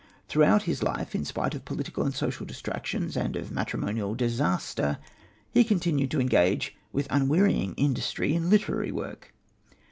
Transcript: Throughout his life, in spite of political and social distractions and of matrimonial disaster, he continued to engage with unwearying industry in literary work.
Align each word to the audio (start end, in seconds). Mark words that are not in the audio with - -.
Throughout 0.27 0.63
his 0.63 0.81
life, 0.81 1.13
in 1.13 1.25
spite 1.25 1.53
of 1.53 1.63
political 1.63 2.03
and 2.03 2.11
social 2.11 2.43
distractions 2.43 3.15
and 3.15 3.35
of 3.35 3.51
matrimonial 3.51 4.15
disaster, 4.15 4.97
he 5.51 5.63
continued 5.63 6.09
to 6.09 6.19
engage 6.19 6.75
with 6.91 7.05
unwearying 7.11 7.75
industry 7.77 8.33
in 8.33 8.49
literary 8.49 8.91
work. 8.91 9.31